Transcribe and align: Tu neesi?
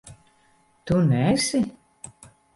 Tu 0.85 0.97
neesi? 1.11 1.63